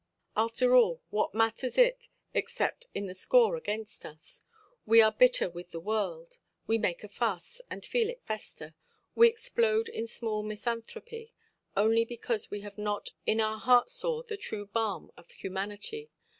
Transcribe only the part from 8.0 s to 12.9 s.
it fester, we explode in small misanthropy, only because we have